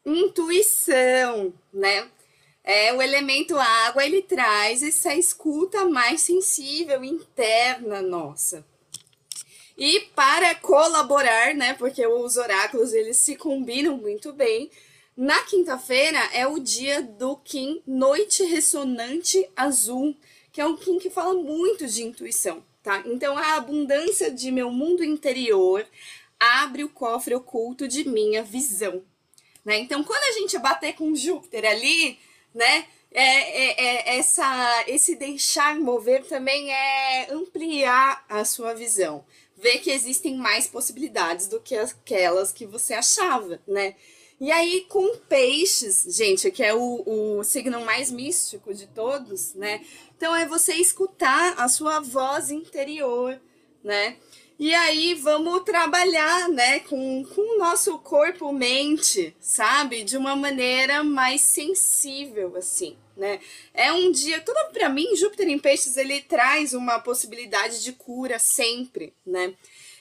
[0.05, 2.09] intuição, né?
[2.63, 8.65] É, o elemento água, ele traz essa escuta mais sensível, interna nossa.
[9.77, 14.71] E para colaborar, né, porque os oráculos, eles se combinam muito bem,
[15.17, 20.15] na quinta-feira é o dia do Kim Noite Ressonante Azul,
[20.51, 23.01] que é um Kim que fala muito de intuição, tá?
[23.05, 25.85] Então, a abundância de meu mundo interior
[26.39, 29.03] abre o cofre oculto de minha visão,
[29.63, 29.77] né?
[29.77, 32.19] Então, quando a gente bater com Júpiter ali,
[32.53, 39.25] né, é, é, é, essa, esse deixar mover também é ampliar a sua visão.
[39.57, 43.95] Ver que existem mais possibilidades do que aquelas que você achava, né?
[44.39, 47.03] E aí, com peixes, gente, que é o,
[47.37, 49.85] o signo mais místico de todos, né?
[50.17, 53.39] Então, é você escutar a sua voz interior,
[53.81, 54.17] né?
[54.57, 60.03] E aí vamos trabalhar, né, com, com o nosso corpo, mente, sabe?
[60.03, 63.39] De uma maneira mais sensível, assim, né?
[63.73, 68.39] É um dia, tudo para mim, Júpiter em Peixes, ele traz uma possibilidade de cura
[68.39, 69.53] sempre, né?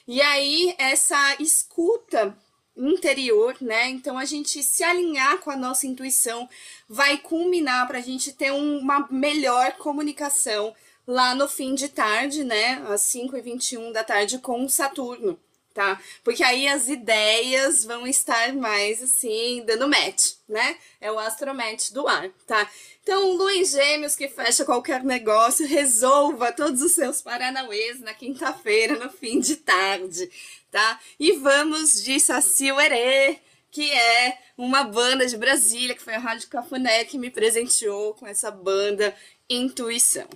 [0.07, 2.37] E aí essa escuta
[2.77, 3.87] interior, né?
[3.89, 6.47] Então a gente se alinhar com a nossa intuição
[6.89, 10.75] vai culminar para a gente ter uma melhor comunicação
[11.07, 15.39] lá no fim de tarde, né, às 5h21 da tarde, com Saturno,
[15.73, 16.01] tá?
[16.23, 20.77] Porque aí as ideias vão estar mais, assim, dando match, né?
[20.99, 22.69] É o astromatch do ar, tá?
[23.07, 28.97] Então, Lua em Gêmeos que fecha qualquer negócio, resolva todos os seus paranauês na quinta-feira,
[28.97, 30.27] no fim de tarde,
[30.71, 30.99] tá?
[31.19, 33.37] E vamos de Saci Uerê,
[33.69, 38.25] que é uma banda de Brasília, que foi a Rádio Cafuné que me presenteou com
[38.25, 39.15] essa banda
[39.47, 40.27] Intuição.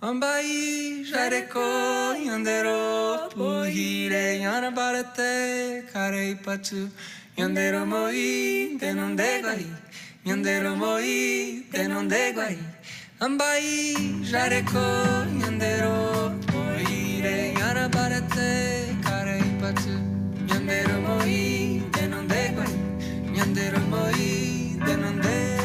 [0.00, 1.60] Ambai jareko
[2.24, 3.28] yandero
[6.42, 6.90] patu
[7.36, 7.84] yandero
[10.26, 12.58] non deguai yandero moi de non deguai
[13.20, 14.84] Ambai jareko
[15.40, 19.94] yandero puhire yana barate karei patu
[20.48, 22.74] yandero moi de non deguai
[23.36, 25.55] yandero moi de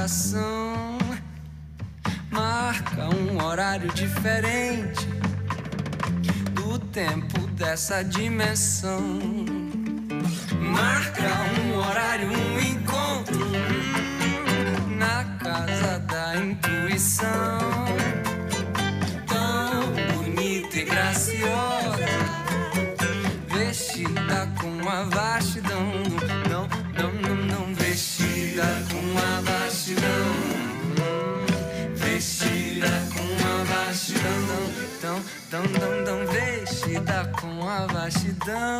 [0.00, 0.98] coração
[2.30, 5.06] marca um horário diferente
[6.54, 9.59] do tempo dessa dimensão.
[38.50, 38.79] down.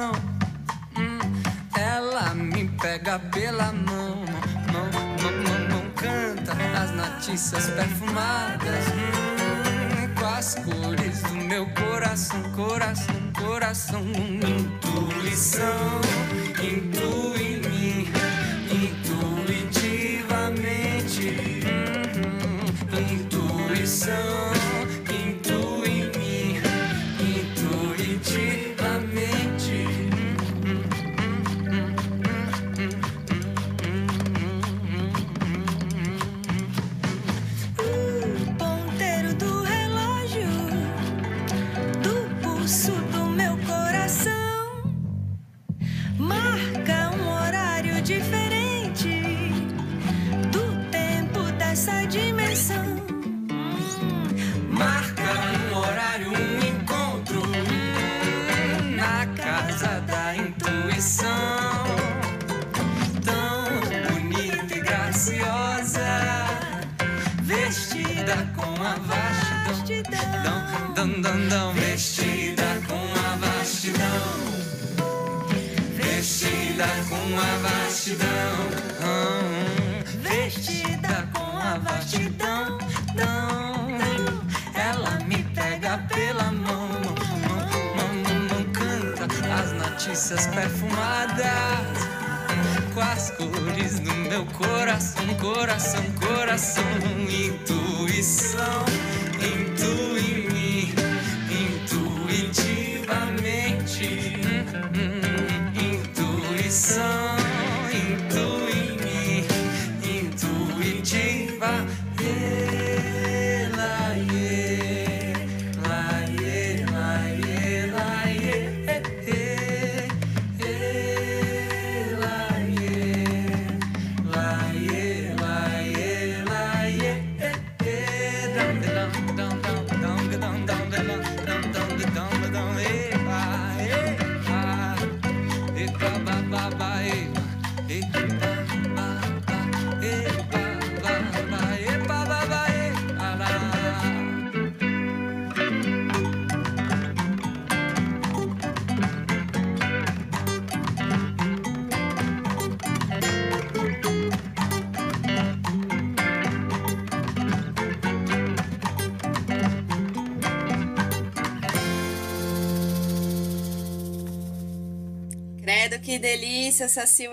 [166.71, 167.25] Delícia, Saci.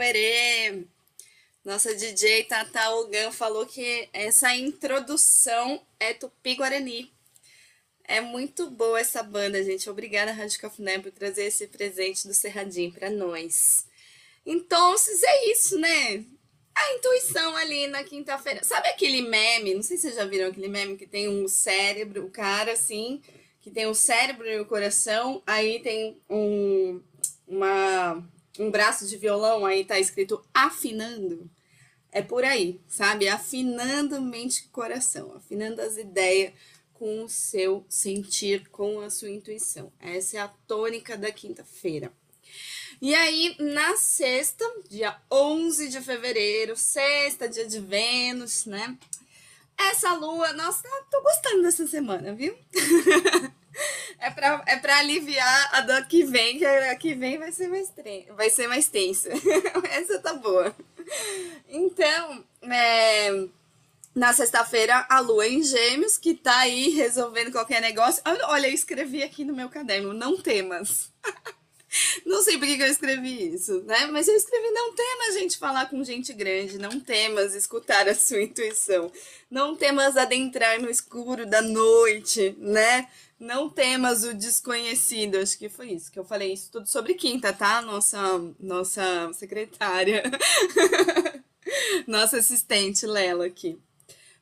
[1.63, 7.13] Nossa DJ Tata Ogan falou que essa introdução é Tupi-Guarani.
[8.04, 9.89] É muito boa essa banda, gente.
[9.89, 13.86] Obrigada, Rádio Cafuné, por trazer esse presente do Cerradinho para nós.
[14.43, 16.26] Então, é isso, né?
[16.73, 18.63] A intuição ali na quinta-feira.
[18.63, 19.76] Sabe aquele meme?
[19.76, 23.21] Não sei se vocês já viram aquele meme que tem um cérebro, o cara assim,
[23.62, 27.02] que tem um cérebro e o coração, aí tem um,
[27.47, 28.23] uma,
[28.60, 31.50] um braço de violão, aí tá escrito afinando.
[32.12, 33.28] É por aí, sabe?
[33.28, 36.54] Afinando mente e coração, afinando as ideias
[36.93, 39.91] com o seu sentir, com a sua intuição.
[40.00, 42.12] Essa é a tônica da quinta-feira.
[43.00, 48.98] E aí, na sexta, dia 11 de fevereiro, sexta, dia de Vênus, né?
[49.77, 50.81] Essa lua, nossa,
[51.12, 52.58] tô gostando dessa semana, viu?
[54.19, 57.67] É pra, é pra aliviar a da que vem, que a que vem vai ser
[57.67, 57.94] mais,
[58.36, 59.30] vai ser mais tensa.
[59.92, 60.75] Essa tá boa.
[61.69, 63.48] Então, é,
[64.15, 68.21] na sexta-feira, a lua em gêmeos, que tá aí resolvendo qualquer negócio.
[68.25, 71.12] Olha, eu escrevi aqui no meu caderno, não temas.
[72.25, 74.08] Não sei por que eu escrevi isso, né?
[74.08, 78.41] Mas eu escrevi: não temas, gente, falar com gente grande, não temas escutar a sua
[78.41, 79.12] intuição,
[79.50, 83.08] não temas adentrar no escuro da noite, né?
[83.39, 85.37] Não temas o desconhecido.
[85.37, 86.54] Acho que foi isso que eu falei.
[86.54, 87.81] Isso tudo sobre quinta, tá?
[87.81, 88.19] Nossa,
[88.60, 90.23] nossa secretária.
[92.08, 93.77] nossa assistente Lela aqui.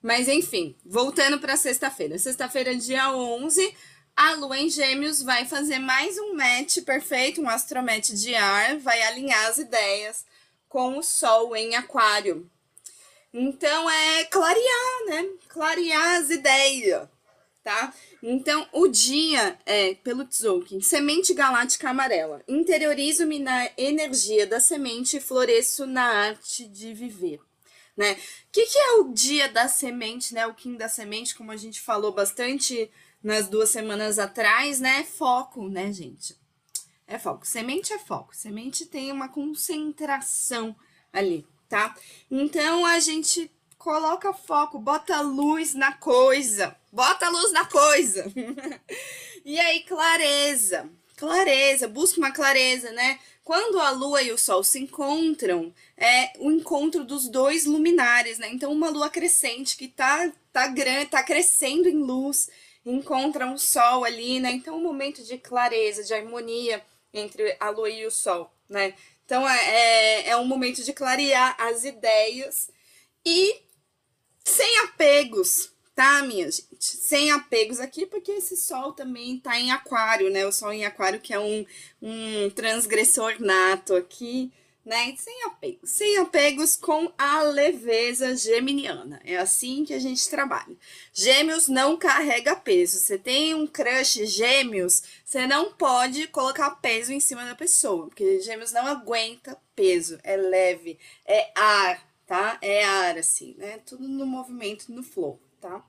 [0.01, 2.17] Mas enfim, voltando para sexta-feira.
[2.17, 3.75] Sexta-feira, dia 11,
[4.15, 9.01] a Lua em Gêmeos vai fazer mais um match perfeito, um astromatch de ar, vai
[9.03, 10.25] alinhar as ideias
[10.69, 12.49] com o Sol em Aquário.
[13.33, 15.29] Então é clarear, né?
[15.49, 17.09] Clarear as ideias,
[17.61, 17.93] tá?
[18.23, 22.41] Então, o dia é, pelo Tzolk'in, semente galáctica amarela.
[22.47, 27.41] Interiorizo-me na energia da semente e floresço na arte de viver.
[27.97, 28.13] Né?
[28.13, 28.17] O
[28.51, 30.47] que, que é o dia da semente, né?
[30.47, 32.89] O Kim da semente, como a gente falou bastante
[33.25, 35.03] nas duas semanas atrás, né?
[35.03, 36.37] Foco, né, gente?
[37.07, 37.43] É foco.
[37.45, 38.35] Semente é foco.
[38.35, 40.75] Semente tem uma concentração
[41.11, 41.95] ali, tá?
[42.29, 48.31] Então a gente coloca foco, bota luz na coisa, bota luz na coisa.
[49.43, 53.19] e aí, clareza, clareza, busca uma clareza, né?
[53.43, 58.49] Quando a lua e o sol se encontram, é o encontro dos dois luminares, né?
[58.51, 62.49] Então, uma lua crescente que tá, tá grande, tá crescendo em luz,
[62.85, 64.51] encontra um sol ali, né?
[64.51, 66.83] Então, um momento de clareza, de harmonia
[67.13, 68.93] entre a lua e o sol, né?
[69.25, 72.69] Então, é, é, é um momento de clarear as ideias
[73.25, 73.61] e
[74.43, 76.67] sem apegos, tá, minha gente?
[76.79, 80.45] Sem apegos aqui, porque esse sol também tá em aquário, né?
[80.45, 81.65] O sol em aquário que é um,
[81.99, 84.53] um transgressor nato aqui,
[84.85, 85.15] né?
[85.17, 85.89] Sem apegos.
[85.89, 89.19] Sem apegos com a leveza geminiana.
[89.25, 90.77] É assim que a gente trabalha.
[91.11, 92.99] Gêmeos não carrega peso.
[92.99, 98.39] Você tem um crush gêmeos, você não pode colocar peso em cima da pessoa, porque
[98.41, 100.19] gêmeos não aguenta peso.
[100.23, 102.59] É leve, é ar, tá?
[102.61, 103.79] É ar, assim, né?
[103.85, 105.83] Tudo no movimento, no flow, tá?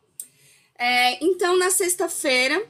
[0.78, 2.66] É, então, na sexta-feira,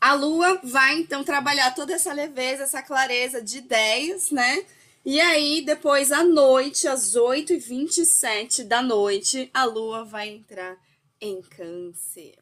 [0.00, 4.64] a Lua vai, então, trabalhar toda essa leveza, essa clareza de ideias, né?
[5.10, 10.76] E aí, depois, à noite, às 8h27 da noite, a Lua vai entrar
[11.18, 12.36] em câncer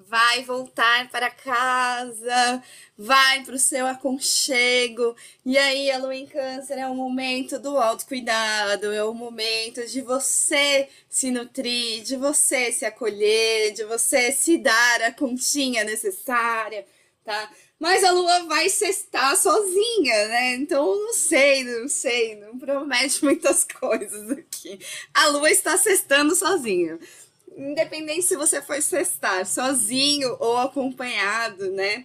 [0.00, 2.62] vai voltar para casa,
[2.96, 5.14] vai para o seu aconchego.
[5.44, 10.00] E aí, a lua em câncer é o momento do autocuidado, é o momento de
[10.00, 16.86] você se nutrir, de você se acolher, de você se dar a continha necessária,
[17.22, 17.50] tá?
[17.78, 20.54] Mas a lua vai cestar sozinha, né?
[20.56, 24.80] Então, não sei, não sei, não promete muitas coisas aqui.
[25.14, 26.98] A lua está cestando sozinha
[27.58, 32.04] independente se você for cestar sozinho ou acompanhado, né?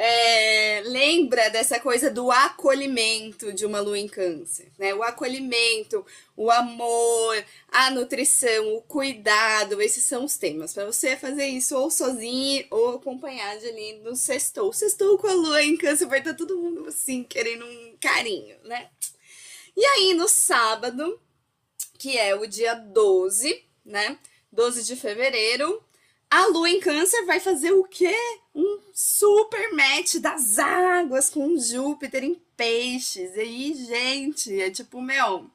[0.00, 4.94] É, lembra dessa coisa do acolhimento de uma lua em câncer, né?
[4.94, 10.72] O acolhimento, o amor, a nutrição, o cuidado, esses são os temas.
[10.72, 14.72] Para você fazer isso ou sozinho ou acompanhado ali no sextou.
[14.72, 18.90] Sextou com a lua em câncer, vai estar todo mundo assim, querendo um carinho, né?
[19.76, 21.20] E aí, no sábado,
[21.98, 24.16] que é o dia 12, né?
[24.52, 25.82] 12 de fevereiro,
[26.30, 28.14] a Lua em Câncer vai fazer o quê?
[28.54, 33.34] Um super match das águas com Júpiter em peixes.
[33.36, 35.50] E aí, gente, é tipo, meu,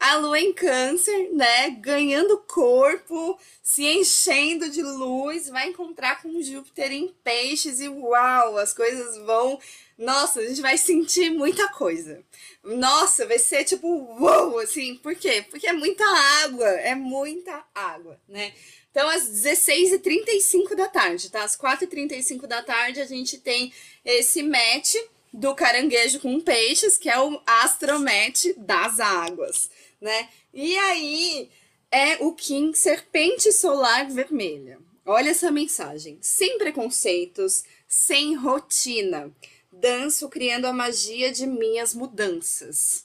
[0.00, 6.90] a lua em câncer, né, ganhando corpo, se enchendo de luz, vai encontrar com Júpiter
[6.90, 9.60] em peixes e uau, as coisas vão,
[9.98, 12.24] nossa, a gente vai sentir muita coisa.
[12.64, 13.86] Nossa, vai ser tipo
[14.18, 15.44] uau, assim, por quê?
[15.50, 16.04] Porque é muita
[16.44, 18.54] água, é muita água, né?
[18.90, 21.44] Então, às 16h35 da tarde, tá?
[21.44, 23.72] Às 4h35 da tarde, a gente tem
[24.04, 24.94] esse match
[25.32, 29.70] do caranguejo com peixes, que é o astromet das águas
[30.00, 30.28] né?
[30.52, 31.50] E aí
[31.90, 34.78] é o Kim Serpente Solar Vermelha.
[35.04, 36.18] Olha essa mensagem.
[36.20, 39.30] Sem preconceitos, sem rotina.
[39.72, 43.04] Danço criando a magia de minhas mudanças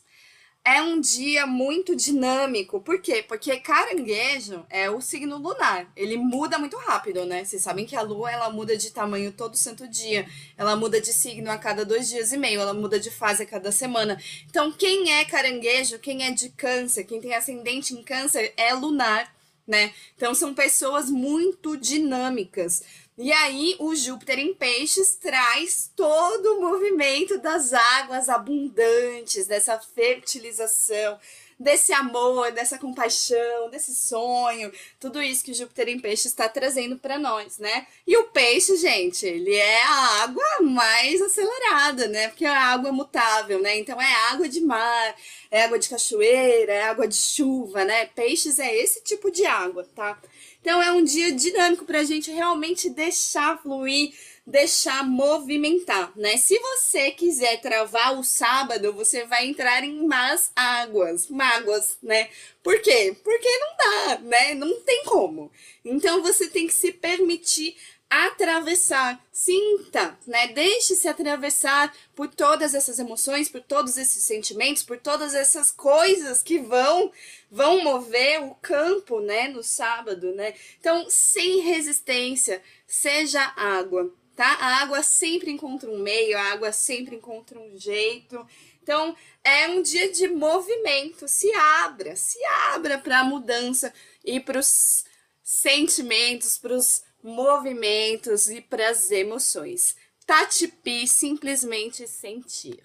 [0.66, 2.82] é um dia muito dinâmico.
[2.82, 3.24] Por quê?
[3.26, 5.88] Porque caranguejo é o signo lunar.
[5.96, 7.46] Ele muda muito rápido, né?
[7.46, 10.28] Vocês sabem que a lua ela muda de tamanho todo santo dia.
[10.58, 12.60] Ela muda de signo a cada dois dias e meio.
[12.60, 14.20] Ela muda de fase a cada semana.
[14.50, 19.32] Então, quem é caranguejo, quem é de câncer, quem tem ascendente em câncer, é lunar,
[19.68, 19.94] né?
[20.16, 22.82] Então, são pessoas muito dinâmicas.
[23.18, 31.18] E aí, o Júpiter em Peixes traz todo o movimento das águas abundantes, dessa fertilização,
[31.60, 37.18] desse amor, dessa compaixão, desse sonho, tudo isso que Júpiter em Peixe está trazendo para
[37.18, 37.88] nós, né?
[38.06, 42.28] E o peixe, gente, ele é a água mais acelerada, né?
[42.28, 43.78] Porque a água é mutável, né?
[43.78, 45.16] Então é água de mar,
[45.50, 48.06] é água de cachoeira, é água de chuva, né?
[48.08, 50.20] Peixes é esse tipo de água, tá?
[50.62, 54.14] Então é um dia dinâmico para a gente realmente deixar fluir
[54.46, 56.38] deixar movimentar, né?
[56.38, 62.30] Se você quiser travar o sábado, você vai entrar em más águas, mágoas, né?
[62.62, 63.16] Por quê?
[63.24, 64.54] Porque não dá, né?
[64.54, 65.52] Não tem como.
[65.84, 67.76] Então você tem que se permitir
[68.08, 70.48] atravessar, sinta, né?
[70.50, 76.60] Deixe-se atravessar por todas essas emoções, por todos esses sentimentos, por todas essas coisas que
[76.60, 77.12] vão
[77.50, 80.54] vão mover o campo, né, no sábado, né?
[80.80, 84.54] Então, sem resistência, seja água, tá?
[84.60, 88.46] A água sempre encontra um meio, a água sempre encontra um jeito.
[88.84, 91.28] Então, é um dia de movimento.
[91.28, 92.38] Se abra, se
[92.74, 95.06] abra para a mudança e para os
[95.42, 99.96] sentimentos, para os movimentos e para as emoções.
[100.26, 102.80] Tati Pi, simplesmente sentir.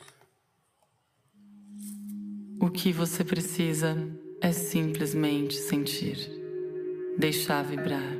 [2.61, 3.97] O que você precisa
[4.41, 6.31] é simplesmente sentir,
[7.17, 8.15] deixar vibrar.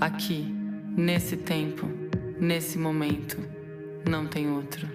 [0.00, 0.44] Aqui,
[0.96, 2.07] nesse tempo,
[2.40, 3.36] Nesse momento,
[4.08, 4.88] não tem outro.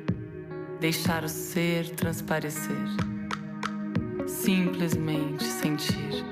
[0.79, 2.87] Deixar o ser transparecer.
[4.25, 6.23] Simplesmente sentir.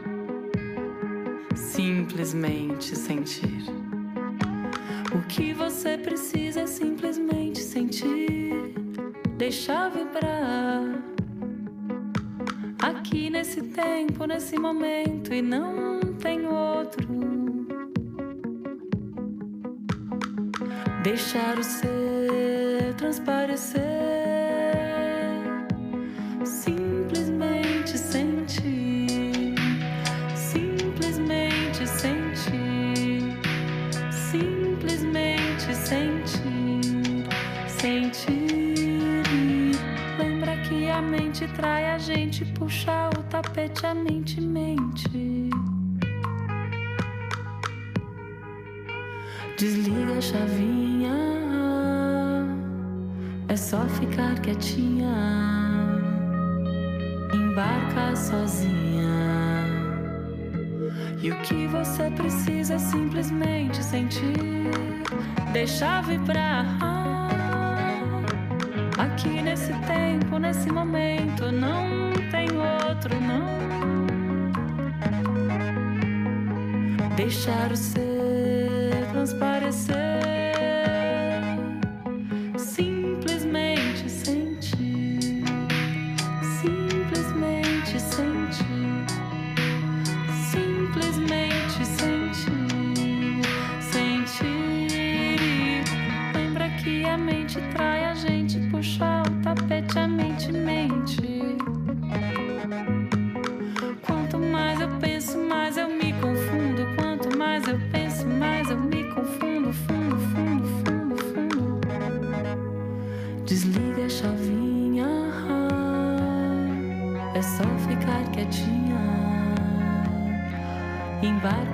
[1.54, 3.66] Simplesmente sentir.
[5.14, 8.74] O que você precisa é simplesmente sentir.
[9.38, 11.04] Deixar vibrar.
[12.80, 17.11] Aqui nesse tempo, nesse momento, e não tem outro.
[21.04, 23.82] Deixar o ser transparecer,
[26.46, 29.56] simplesmente sentir,
[30.36, 33.36] simplesmente sentir,
[34.12, 37.26] simplesmente sentir,
[37.68, 38.84] sentir.
[40.20, 44.51] Lembra que a mente trai a gente, puxa o tapete, a mente.
[62.02, 64.34] Você precisa simplesmente sentir,
[65.54, 66.66] deixar vibrar.
[68.98, 73.62] Aqui nesse tempo, nesse momento, não tem outro, não.
[77.16, 78.01] Deixar o ser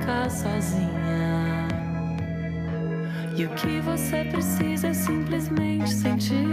[0.07, 1.67] Embarca sozinha.
[3.35, 6.47] E o que você precisa é simplesmente sentir.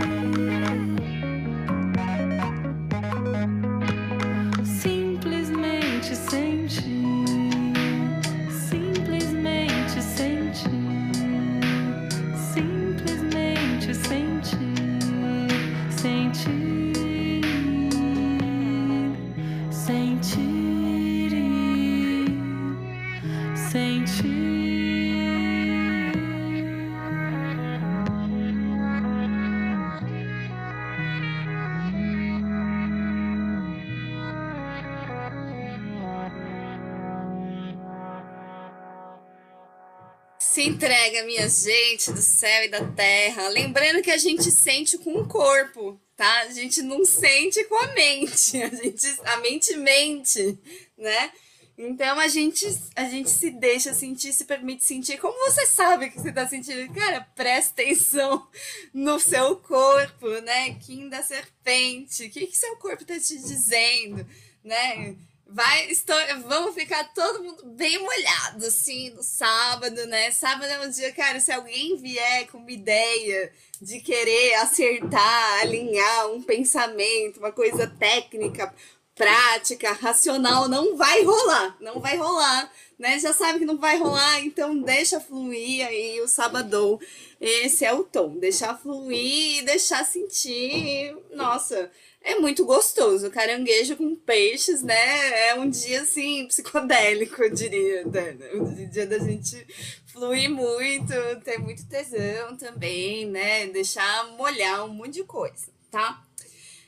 [41.34, 43.48] Minha gente do céu e da terra.
[43.48, 46.42] Lembrando que a gente sente com o corpo, tá?
[46.42, 48.62] A gente não sente com a mente.
[48.62, 50.58] A, gente, a mente mente,
[50.96, 51.32] né?
[51.76, 52.64] Então a gente,
[52.94, 55.18] a gente se deixa sentir, se permite sentir.
[55.18, 56.94] Como você sabe que você tá sentindo?
[56.94, 58.46] Cara, presta atenção
[58.92, 60.74] no seu corpo, né?
[60.74, 62.26] Kim da serpente.
[62.26, 64.24] O que, que seu corpo tá te dizendo,
[64.62, 65.16] né?
[65.46, 66.16] Vai, estou,
[66.46, 70.30] vamos ficar todo mundo bem molhado, assim, no sábado, né?
[70.30, 76.30] Sábado é um dia, cara, se alguém vier com uma ideia de querer acertar, alinhar
[76.30, 78.74] um pensamento, uma coisa técnica,
[79.14, 83.18] prática, racional, não vai rolar, não vai rolar, né?
[83.18, 86.98] Já sabe que não vai rolar, então deixa fluir aí o sabadão.
[87.40, 91.16] Esse é o tom, deixar fluir deixar sentir.
[91.32, 91.90] Nossa,
[92.24, 93.30] é muito gostoso.
[93.30, 95.48] Caranguejo com peixes, né?
[95.48, 98.04] É um dia assim psicodélico, eu diria.
[98.04, 98.36] Né?
[98.54, 99.64] Um dia da gente
[100.06, 101.12] fluir muito,
[101.44, 103.66] ter muito tesão também, né?
[103.66, 106.24] Deixar molhar um monte de coisa, tá?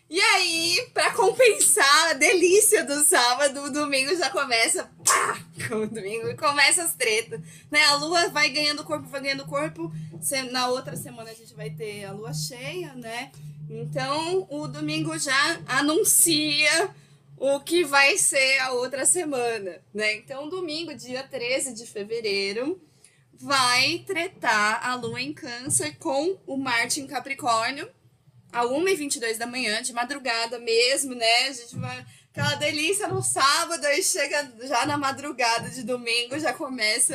[0.09, 4.91] E aí, para compensar a delícia do sábado, o domingo já começa.
[5.05, 5.39] Pá!
[5.69, 7.41] O domingo começa as tretas.
[7.71, 7.83] Né?
[7.83, 9.93] A lua vai ganhando corpo, vai ganhando corpo.
[10.53, 13.33] Na outra semana a gente vai ter a lua cheia, né?
[13.69, 16.91] Então o domingo já anuncia
[17.37, 20.15] o que vai ser a outra semana, né?
[20.15, 22.81] Então, domingo, dia 13 de fevereiro,
[23.35, 27.91] vai tretar a lua em Câncer com o Marte em Capricórnio
[28.53, 31.49] a 1h22 da manhã, de madrugada mesmo, né?
[31.49, 32.07] A gente vai.
[32.31, 37.15] Aquela delícia no sábado, aí chega já na madrugada de domingo, já começa.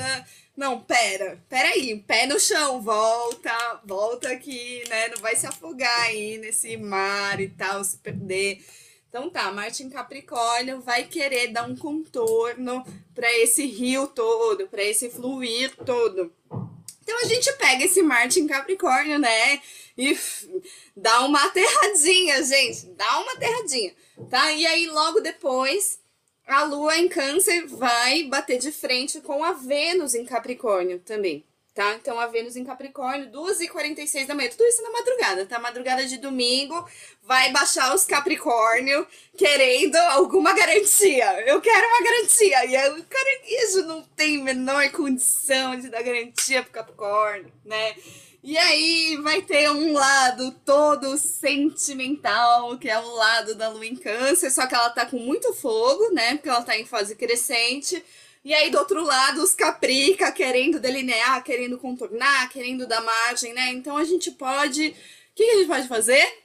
[0.55, 5.07] Não, pera, pera aí, pé no chão, volta, volta aqui, né?
[5.07, 8.63] Não vai se afogar aí nesse mar e tal, se perder.
[9.09, 14.83] Então tá, Marte em Capricórnio vai querer dar um contorno para esse rio todo, para
[14.83, 16.33] esse fluir todo.
[17.01, 19.61] Então a gente pega esse Marte em Capricórnio, né?
[19.97, 20.17] E
[20.95, 22.87] dá uma aterradinha, gente.
[22.97, 23.93] Dá uma aterradinha,
[24.29, 24.51] tá?
[24.51, 25.99] E aí, logo depois,
[26.51, 31.95] a Lua em Câncer vai bater de frente com a Vênus em Capricórnio também tá?
[31.95, 35.59] Então a Vênus em Capricórnio, 2h46 da manhã, tudo isso na madrugada, tá?
[35.59, 36.87] Madrugada de domingo,
[37.23, 41.41] vai baixar os Capricórnio querendo alguma garantia.
[41.47, 42.65] Eu quero uma garantia.
[42.65, 47.95] E aí, o caranguejo não tem menor condição de dar garantia pro Capricórnio, né?
[48.43, 53.95] E aí vai ter um lado todo sentimental, que é o lado da lua em
[53.95, 56.35] câncer, só que ela tá com muito fogo, né?
[56.35, 58.03] Porque ela tá em fase crescente.
[58.43, 63.69] E aí, do outro lado, os caprica querendo delinear, querendo contornar, querendo dar margem, né?
[63.69, 64.87] Então a gente pode.
[64.89, 66.41] O que a gente pode fazer?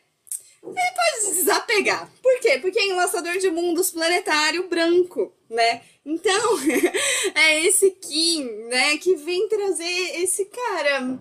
[0.62, 2.10] Ele pode desapegar.
[2.22, 2.58] Por quê?
[2.58, 5.80] Porque é enlaçador de mundos planetário branco, né?
[6.04, 6.58] Então,
[7.34, 11.18] é esse Kim, né, que vem trazer esse cara.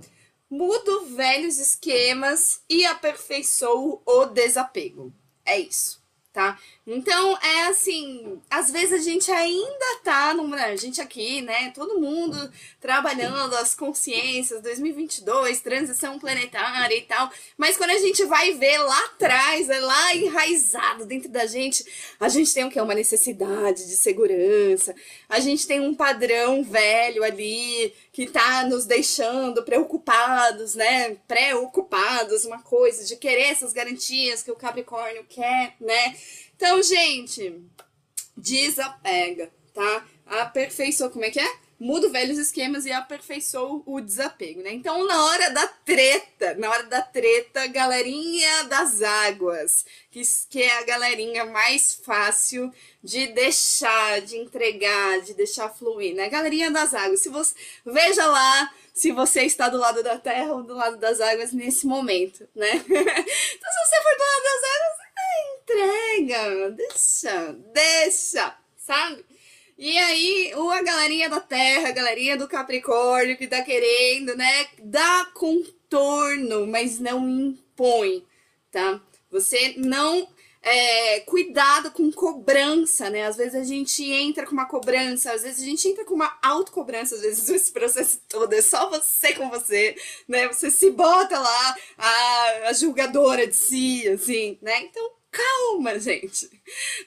[0.50, 5.14] Mudo velhos esquemas e aperfeiçoo o desapego.
[5.44, 6.60] É isso tá?
[6.88, 12.00] Então, é assim, às vezes a gente ainda tá, no, a gente aqui, né, todo
[12.00, 12.38] mundo
[12.80, 19.06] trabalhando as consciências, 2022, transição planetária e tal, mas quando a gente vai ver lá
[19.06, 21.84] atrás, é lá enraizado dentro da gente,
[22.20, 22.80] a gente tem o que?
[22.80, 24.94] Uma necessidade de segurança,
[25.28, 32.62] a gente tem um padrão velho ali que tá nos deixando preocupados, né, preocupados, uma
[32.62, 36.16] coisa de querer essas garantias que o Capricórnio quer, né,
[36.56, 37.62] então, gente,
[38.36, 40.06] desapega, tá?
[40.26, 41.66] Aperfeiçoa, como é que é?
[41.78, 44.72] Muda velhos esquemas e aperfeiçoa o desapego, né?
[44.72, 50.78] Então, na hora da treta, na hora da treta, galerinha das águas, que, que é
[50.80, 52.72] a galerinha mais fácil
[53.04, 56.30] de deixar, de entregar, de deixar fluir, né?
[56.30, 57.54] Galerinha das águas, se você
[57.86, 61.86] veja lá se você está do lado da terra ou do lado das águas nesse
[61.86, 62.72] momento, né?
[62.80, 65.05] então, se você for do lado das águas,
[65.56, 69.26] entrega, deixa, deixa, sabe?
[69.78, 75.26] E aí, a galerinha da Terra, a galerinha do Capricórnio que tá querendo, né, dá
[75.34, 78.26] contorno, mas não impõe,
[78.72, 79.02] tá?
[79.30, 80.28] Você não
[80.66, 83.28] é, cuidado com cobrança, né?
[83.28, 86.36] Às vezes a gente entra com uma cobrança, às vezes a gente entra com uma
[86.42, 89.96] autocobrança, às vezes esse processo todo é só você com você,
[90.28, 90.48] né?
[90.48, 94.82] Você se bota lá a, a julgadora de si, assim, né?
[94.82, 96.50] Então, calma, gente.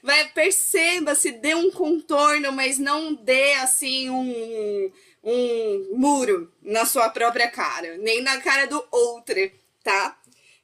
[0.05, 4.93] Vai, perceba se dê um contorno, mas não dê assim um,
[5.25, 9.35] um muro na sua própria cara, nem na cara do outro,
[9.83, 10.17] tá?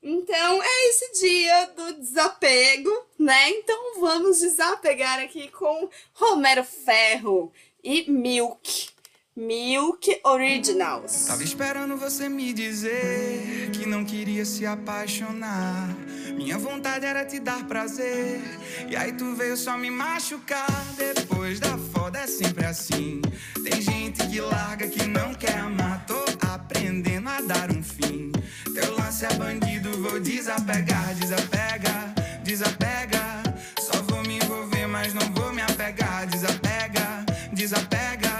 [0.06, 3.48] Então é esse dia do desapego, né?
[3.52, 7.50] Então vamos desapegar aqui com Romero Ferro
[7.82, 8.90] e Milk.
[9.34, 11.24] Milk Originals.
[11.26, 15.88] Tava esperando você me dizer que não queria se apaixonar.
[16.36, 18.42] Minha vontade era te dar prazer.
[18.88, 20.68] E aí tu veio só me machucar.
[20.96, 23.22] Depois da foda é sempre assim.
[23.64, 26.04] Tem gente que larga que não quer amar.
[26.06, 28.33] Tô aprendendo a dar um fim.
[28.74, 31.14] Teu lance é bandido, vou desapegar.
[31.14, 33.42] Desapega, desapega.
[33.80, 36.26] Só vou me envolver, mas não vou me apegar.
[36.26, 38.34] Desapega, desapega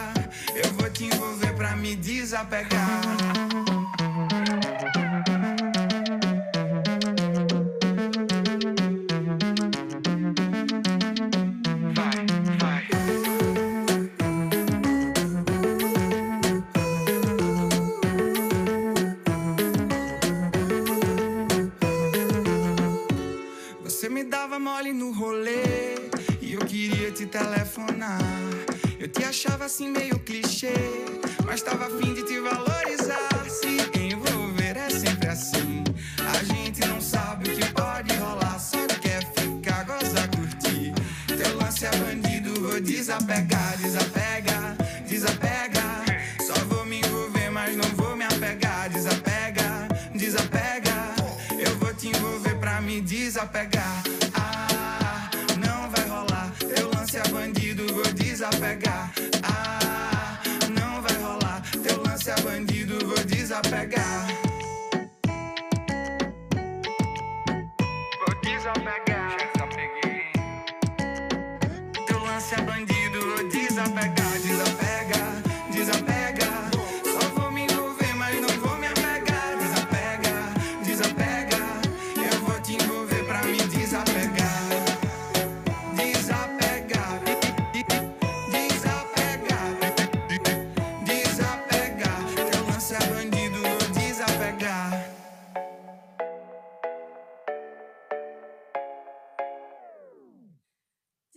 [0.95, 3.34] te envolver pra me desapegar.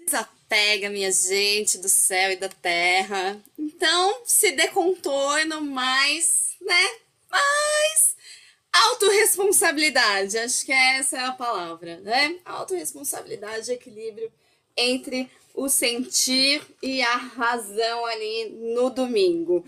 [0.08, 3.38] Desapega, minha gente do céu e da terra.
[3.60, 6.90] Então, se dê contorno, mais, né?
[7.30, 8.16] Mais
[8.72, 10.38] autorresponsabilidade.
[10.38, 12.38] Acho que essa é a palavra, né?
[12.46, 14.32] Autorresponsabilidade, equilíbrio
[14.78, 19.66] entre o sentir e a razão ali no domingo.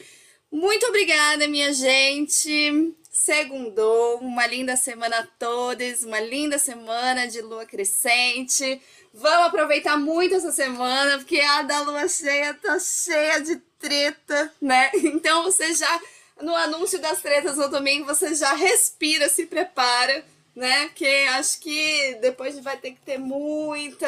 [0.50, 2.96] Muito obrigada, minha gente.
[3.12, 8.82] Segundou, uma linda semana a todos, uma linda semana de lua crescente.
[9.20, 14.90] Vamos aproveitar muito essa semana, porque a da lua cheia tá cheia de treta, né?
[14.96, 16.02] Então você já,
[16.42, 20.24] no anúncio das tretas no domingo, você já respira, se prepara,
[20.56, 20.86] né?
[20.86, 24.08] Porque acho que depois vai ter que ter muita.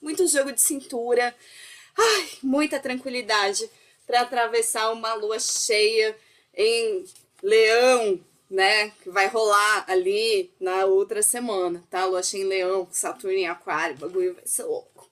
[0.00, 1.34] muito jogo de cintura,
[1.98, 3.70] ai, muita tranquilidade
[4.06, 6.16] para atravessar uma lua cheia
[6.54, 7.04] em
[7.42, 8.18] Leão,
[8.50, 8.90] né?
[9.02, 12.04] Que vai rolar ali na outra semana, tá?
[12.04, 15.08] Lua cheia em Leão, Saturno em Aquário, bagulho vai ser louco.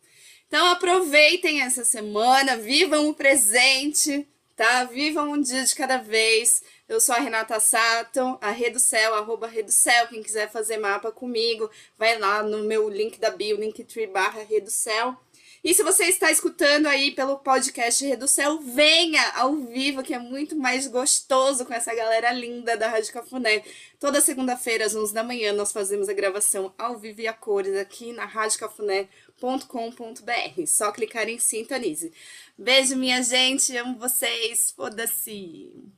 [0.49, 4.27] Então aproveitem essa semana, vivam o presente,
[4.57, 4.85] tá?
[4.85, 6.63] Vivam um dia de cada vez.
[6.89, 10.09] Eu sou a Renata Sato, a Reducel, arroba Reducel.
[10.09, 15.15] Quem quiser fazer mapa comigo, vai lá no meu link da bio, linktree barra Reducel.
[15.63, 20.57] E se você está escutando aí pelo podcast Reducel, venha ao vivo, que é muito
[20.57, 23.63] mais gostoso com essa galera linda da Rádio Cafuné.
[23.99, 27.77] Toda segunda-feira, às 11 da manhã, nós fazemos a gravação ao vivo e a cores
[27.77, 30.67] aqui na radiocafuné.com.br.
[30.67, 32.13] Só clicar em Sintonize.
[32.57, 33.77] Beijo, minha gente.
[33.77, 34.73] Amo vocês.
[34.77, 35.91] Foda-se.